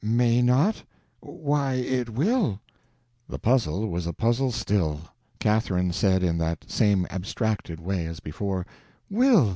[0.03, 0.81] "May not?
[1.19, 2.59] Why, it will."
[3.29, 5.01] The puzzle was a puzzle still.
[5.37, 8.65] Catherine said in that same abstracted way as before:
[9.11, 9.49] "Will.